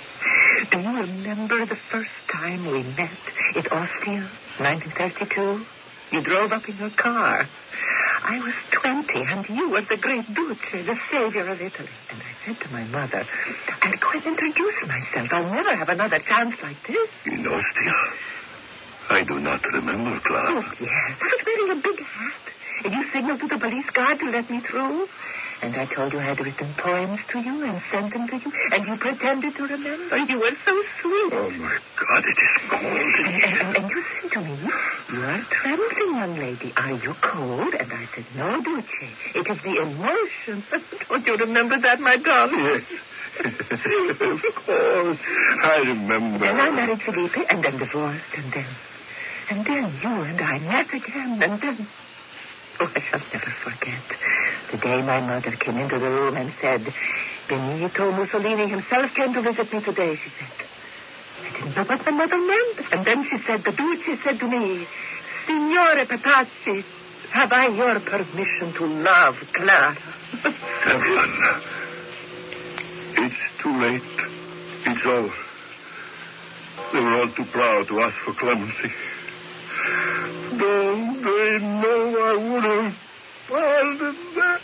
[0.70, 3.11] Do you remember the first time we met
[3.57, 5.66] at Ostia, 1932?
[6.12, 7.48] You drove up in your car.
[8.25, 11.88] I was 20, and you were the great Duce, the savior of Italy.
[12.11, 13.27] And I said to my mother,
[13.83, 15.33] I'll go and introduce myself.
[15.33, 17.09] I'll never have another chance like this.
[17.27, 17.94] In Ostia?
[19.11, 20.62] I do not remember, Clara.
[20.64, 20.90] Oh, yes.
[21.20, 22.42] I was wearing a big hat.
[22.85, 25.09] And you signaled to the police guard to let me through.
[25.62, 28.53] And I told you I had written poems to you and sent them to you.
[28.73, 30.18] And you pretended to remember.
[30.18, 31.33] You were so sweet.
[31.33, 32.83] Oh, my God, it is cold.
[32.83, 34.59] And, and, and you said to me,
[35.12, 36.73] You are trembling, young lady.
[36.77, 37.75] Are you cold?
[37.75, 38.85] And I said, No, Duce.
[39.37, 40.65] It is the emotion.
[41.09, 42.59] Don't you remember that, my darling?
[42.59, 42.83] Yes.
[43.42, 45.19] of course.
[45.63, 46.44] I remember.
[46.44, 48.67] And I married Felipe and then divorced and then.
[49.48, 51.88] And then you and I met again and then.
[52.83, 54.02] Oh, I shall never forget
[54.72, 56.92] the day my mother came into the room and said,
[57.48, 60.66] Benito Mussolini himself came to visit me today, she said.
[61.44, 62.92] I didn't know what my mother meant.
[62.92, 64.88] And then she said, the Duce said to me,
[65.46, 66.85] Signore Petacci,
[67.30, 69.96] have I your permission to love Clara?
[70.40, 71.62] Stefan.
[73.14, 74.02] It's too late.
[74.87, 75.35] It's over.
[76.92, 78.92] They were all too proud to ask for clemency.
[80.63, 82.94] Don't they know I would have
[83.48, 84.60] pardoned them?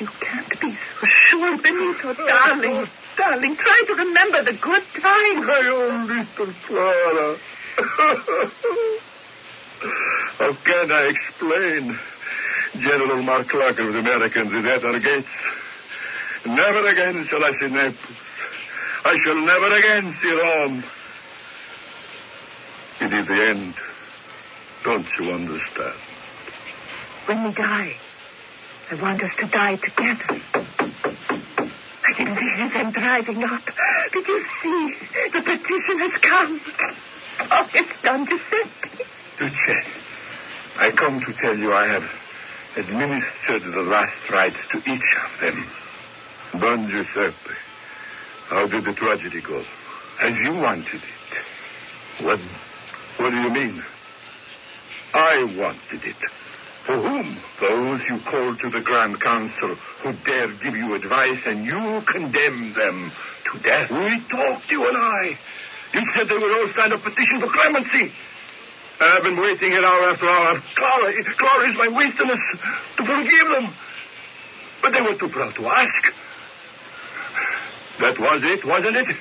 [0.00, 2.88] You can't be so sure, Benito, darling.
[3.18, 5.46] darling, try to remember the good times.
[5.46, 7.36] My own little Clara.
[10.38, 11.98] How can I explain?
[12.80, 15.28] General Mark Clark of the Americans is at our gates.
[16.46, 18.16] Never again shall I see Naples.
[19.04, 20.84] I shall never again see Rome.
[23.02, 23.74] It is the end.
[24.86, 25.98] Don't you understand?
[27.26, 27.96] When we die,
[28.88, 30.40] I want us to die together.
[30.54, 33.62] I can hear them driving up.
[34.12, 34.94] Did you see?
[35.32, 36.60] The petition has come.
[37.50, 39.04] Oh, it's done, Giuseppe.
[39.40, 39.84] Duce,
[40.78, 42.04] I come to tell you I have
[42.76, 45.66] administered the last rites to each of them.
[46.60, 47.34] Don Giuseppe,
[48.46, 49.64] how did the tragedy go?
[50.20, 52.24] As you wanted it.
[52.24, 52.38] What,
[53.16, 53.82] what do you mean?
[55.16, 56.16] I wanted it.
[56.84, 57.38] For whom?
[57.58, 62.74] Those you called to the Grand Council who dare give you advice and you condemn
[62.74, 63.10] them
[63.50, 63.90] to death.
[63.90, 65.38] We talked, you and I.
[65.94, 68.12] You said they would all sign a petition for clemency.
[69.00, 70.62] I've been waiting here hour after hour.
[70.76, 72.40] Clara, Clara is my witness
[72.98, 73.74] to forgive them.
[74.82, 76.12] But they were too proud to ask.
[78.00, 79.16] That was it, wasn't it?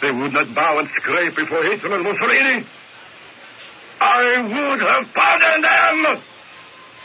[0.00, 2.66] They would not bow and scrape before Hitler and Mussolini.
[4.04, 6.22] I would have pardoned them!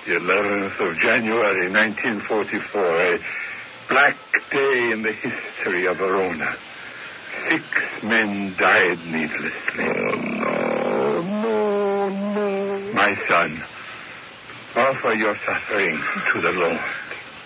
[0.06, 3.20] The 11th of January, 1944, a
[3.88, 4.18] black
[4.52, 6.58] day in the history of Verona.
[7.48, 7.64] Six
[8.04, 9.86] men died needlessly.
[9.86, 12.94] Oh, no, no, no.
[12.94, 13.64] My son,
[14.76, 16.82] offer your suffering to the Lord.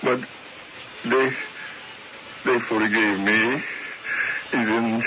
[0.01, 0.19] But
[1.05, 1.31] they,
[2.45, 3.63] they forgave me.
[4.51, 5.03] Isn't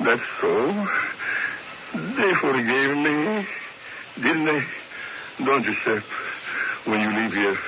[0.00, 1.15] that so?
[1.96, 3.46] They forgave me,
[4.16, 4.62] didn't they?
[5.44, 6.04] Don't you, Seth?
[6.84, 7.58] When you leave here,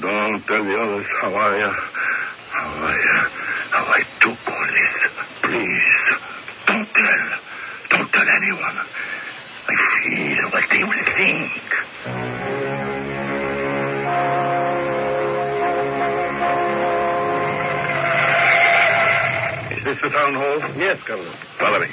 [0.00, 3.28] don't tell the others how I, uh, how I, uh,
[3.70, 5.12] how I took all this.
[5.42, 5.92] Please,
[6.66, 7.38] don't tell.
[7.90, 8.78] Don't tell anyone.
[9.68, 11.52] I feel what they will think.
[19.78, 20.58] Is this the town hall?
[20.78, 21.32] Yes, Colonel.
[21.58, 21.88] Follow me.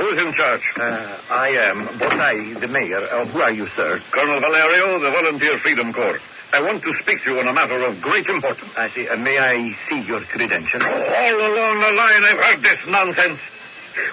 [0.00, 0.62] Who's in charge?
[0.76, 3.06] Uh, I am, I, the mayor.
[3.06, 4.00] Uh, who are you, sir?
[4.12, 6.18] Colonel Valerio, the Volunteer Freedom Corps.
[6.52, 8.70] I want to speak to you on a matter of great importance.
[8.76, 9.06] I see.
[9.06, 10.82] Uh, may I see your credentials?
[10.82, 13.40] All along the line, I've heard this nonsense.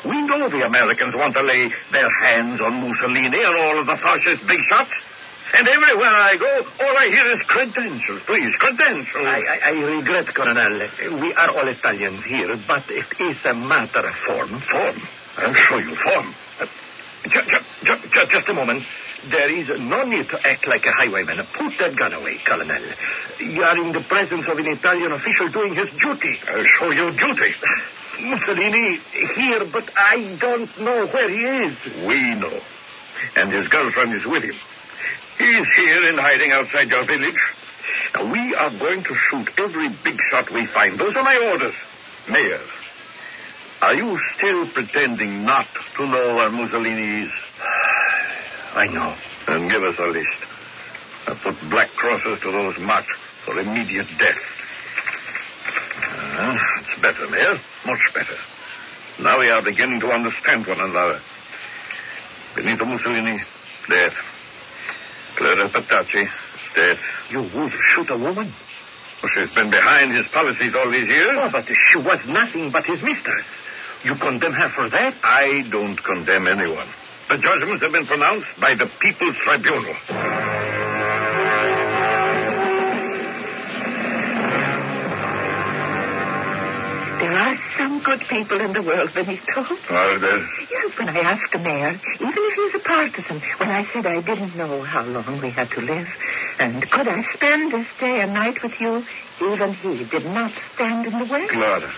[0.04, 3.96] We know the Americans want to lay their hands on Mussolini and all of the
[3.96, 4.92] fascist big shots.
[5.54, 8.22] And everywhere I go, all I hear is credentials.
[8.26, 9.26] Please, credentials.
[9.26, 10.90] I, I, I regret, Colonel.
[11.22, 14.62] We are all Italians here, but it is a matter of form.
[14.70, 15.02] Form?
[15.38, 16.34] I'll show you form.
[16.60, 16.66] Uh,
[17.30, 18.84] ju- ju- ju- ju- just a moment.
[19.30, 21.46] There is no need to act like a highwayman.
[21.54, 22.82] Put that gun away, Colonel.
[23.40, 26.40] You are in the presence of an Italian official doing his duty.
[26.48, 27.54] I'll show you duty.
[28.22, 29.00] Mussolini
[29.36, 31.78] here, but I don't know where he is.
[32.08, 32.60] We know.
[33.36, 34.56] And his girlfriend is with him.
[35.38, 37.38] He's here in hiding outside your village.
[38.16, 41.00] Now, we are going to shoot every big shot we find.
[41.00, 41.76] Those are my orders.
[42.30, 42.62] Mayor,
[43.82, 45.68] are you still pretending not
[45.98, 47.32] to know where Mussolini is?
[48.74, 49.16] I know.
[49.48, 50.38] Then give us a list.
[51.28, 53.10] I'll put black crosses to those marked
[53.46, 54.38] for immediate death.
[56.38, 57.60] Uh, it's better, Mayor.
[57.86, 58.38] Much better.
[59.20, 61.20] Now we are beginning to understand one another.
[62.56, 63.42] Benito Mussolini,
[63.90, 64.14] death.
[65.36, 66.28] Clara Petacci,
[66.76, 67.00] death.
[67.30, 68.54] You would shoot a woman?
[69.22, 71.38] Well, she's been behind his policies all these years.
[71.40, 73.46] Oh, but she was nothing but his mistress.
[74.08, 75.16] You condemn her for that?
[75.22, 76.88] I don't condemn anyone.
[77.28, 79.96] The judgments have been pronounced by the People's Tribunal.
[87.20, 89.76] There are some good people in the world, Benito.
[89.90, 90.40] Are there?
[90.72, 94.22] Yes, when I asked the mayor, even if he's a partisan, when I said I
[94.22, 96.08] didn't know how long we had to live,
[96.60, 99.04] and could I spend this day and night with you,
[99.42, 101.48] even he did not stand in the way.
[101.50, 101.92] Clara,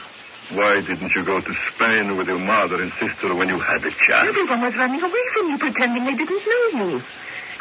[0.52, 3.92] why didn't you go to Spain with your mother and sister when you had the
[4.08, 4.30] chance?
[4.30, 7.02] Everyone was running away from you, pretending they didn't know you.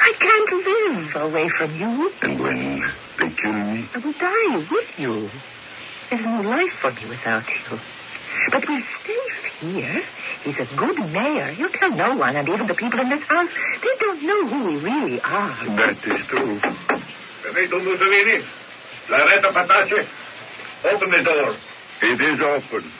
[0.01, 2.13] I can't live away from you.
[2.23, 2.81] And when
[3.19, 3.89] they kill me?
[3.93, 5.31] I will die with you.
[6.09, 7.79] There's no life for me without you.
[8.51, 9.29] But we'll stay
[9.61, 10.03] here.
[10.45, 11.51] He's a good mayor.
[11.51, 13.51] You tell no one, and even the people in this house,
[13.83, 15.77] they don't know who we really are.
[15.77, 16.61] That is true.
[17.43, 18.45] Benito Mussolini,
[19.11, 20.07] Loretta Petacci,
[20.85, 21.57] open the door.
[22.01, 22.91] It is open.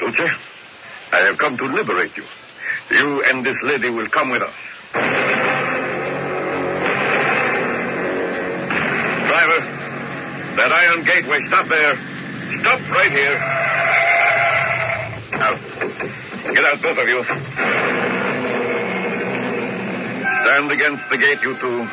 [0.00, 0.30] Luce,
[1.12, 2.24] I have come to liberate you.
[2.90, 4.54] You and this lady will come with us.
[9.28, 9.60] driver.
[10.56, 11.40] That iron gateway.
[11.48, 11.94] Stop there.
[12.60, 13.38] Stop right here.
[15.38, 15.54] Now,
[16.52, 17.22] get out, both of you.
[20.42, 21.86] Stand against the gate, you two.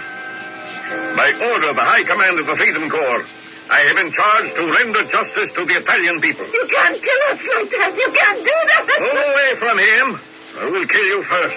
[1.16, 3.26] By order of the High Command of the Freedom Corps,
[3.68, 6.46] I have been charged to render justice to the Italian people.
[6.46, 7.98] You can't kill us like that.
[7.98, 8.86] You can't do that.
[9.02, 10.22] Move away from him,
[10.62, 11.56] or we'll kill you first.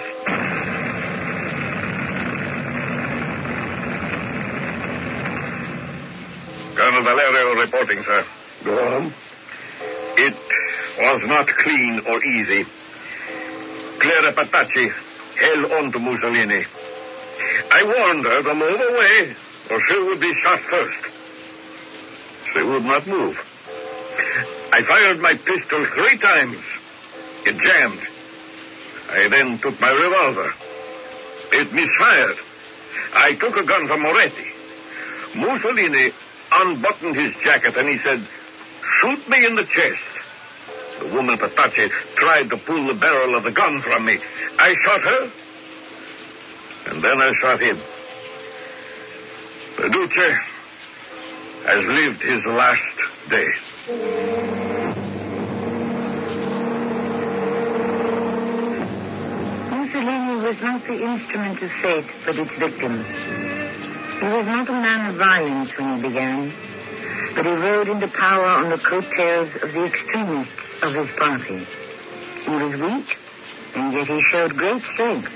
[6.75, 8.25] Colonel Valerio reporting, sir.
[8.63, 9.13] Go on.
[10.17, 10.35] It
[10.97, 12.65] was not clean or easy.
[13.99, 14.91] Clara Petacci
[15.37, 16.65] held on to Mussolini.
[17.71, 19.35] I warned her to move away,
[19.69, 21.08] or she would be shot first.
[22.53, 23.37] She would not move.
[24.71, 26.57] I fired my pistol three times.
[27.45, 28.01] It jammed.
[29.09, 30.53] I then took my revolver.
[31.51, 32.37] It misfired.
[33.13, 34.47] I took a gun from Moretti.
[35.35, 36.11] Mussolini
[36.51, 38.27] unbuttoned his jacket and he said,
[39.01, 40.01] Shoot me in the chest.
[40.99, 44.19] The woman Petacci tried to pull the barrel of the gun from me.
[44.57, 45.31] I shot her,
[46.87, 47.79] and then I shot him.
[49.91, 50.37] Duce
[51.65, 52.81] has lived his last
[53.29, 53.49] day.
[59.69, 63.03] Mussolini was not the instrument of fate, but its victim.
[63.03, 66.53] He was not a man of violence when he began,
[67.35, 71.65] but he rode into power on the coattails of the extremists of his party.
[72.43, 73.17] He was weak,
[73.75, 75.29] and yet he showed great strength.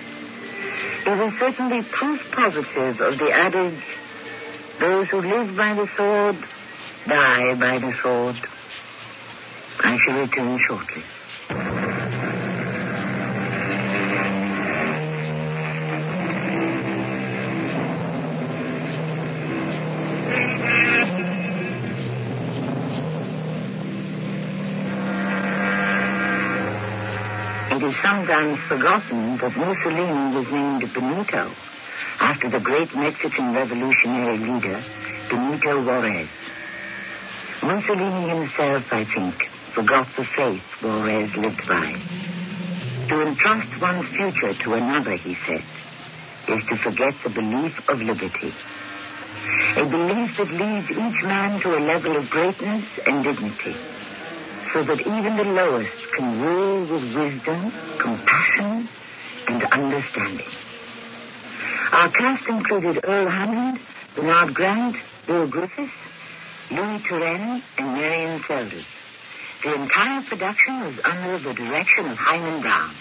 [1.03, 3.83] He was certainly proof positive of the adage,
[4.79, 6.35] those who live by the sword
[7.07, 8.35] die by the sword.
[9.79, 11.03] I shall return shortly.
[27.71, 31.51] It is sometimes forgotten that Mussolini was named Benito
[32.23, 34.81] after the great Mexican revolutionary leader,
[35.29, 36.29] Benito Juarez.
[37.61, 39.35] Mussolini himself, I think,
[39.75, 41.91] forgot the faith Juarez lived by.
[43.09, 45.65] To entrust one's future to another, he said,
[46.47, 48.53] is to forget the belief of liberty.
[49.75, 53.75] A belief that leads each man to a level of greatness and dignity
[54.71, 58.87] so that even the lowest can rule with wisdom, compassion,
[59.47, 60.62] and understanding.
[61.93, 63.79] Our cast included Earl Hammond,
[64.15, 64.95] Bernard Grant,
[65.27, 65.91] Bill Griffis,
[66.71, 68.83] Louis Turenne, and Marian Seldes.
[69.63, 72.95] The entire production was under the direction of Himan Brown.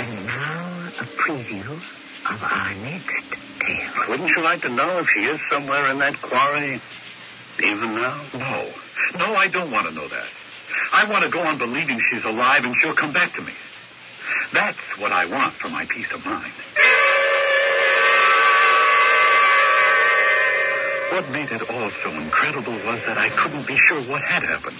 [0.00, 1.70] And now a preview
[2.28, 3.06] of our next
[3.60, 4.08] tale.
[4.08, 6.82] Wouldn't you like to know if she is somewhere in that quarry?
[7.60, 8.26] Even now?
[8.34, 8.72] No.
[9.16, 10.26] No, I don't want to know that.
[10.92, 13.52] I want to go on believing she's alive and she'll come back to me.
[14.52, 16.52] That's what I want for my peace of mind.
[21.12, 24.78] What made it all so incredible was that I couldn't be sure what had happened.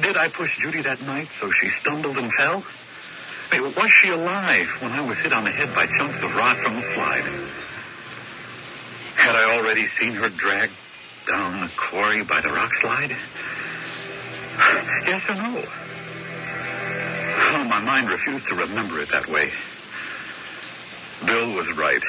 [0.00, 2.64] Did I push Judy that night so she stumbled and fell?
[3.52, 6.76] Was she alive when I was hit on the head by chunks of rock from
[6.76, 7.24] the slide?
[9.16, 10.72] Had I already seen her dragged
[11.26, 13.10] down the quarry by the rock slide?
[15.06, 15.81] Yes or no?
[17.72, 19.50] My mind refused to remember it that way.
[21.24, 22.02] Bill was right.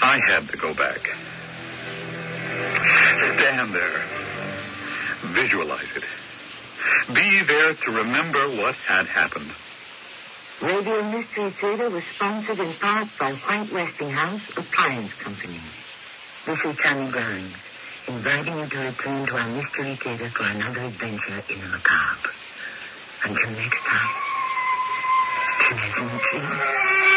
[0.00, 1.00] I had to go back.
[3.36, 4.00] Stand there.
[5.34, 6.04] Visualize it.
[7.14, 9.52] Be there to remember what had happened.
[10.62, 15.60] Radio Mystery Theater was sponsored in part by White Westinghouse Appliance Company.
[16.46, 17.52] This is Tammy Grimes,
[18.08, 22.30] inviting you to return to our Mystery Theater for another adventure in the macabre.
[23.22, 24.25] Until next time,
[25.68, 27.15] 你如今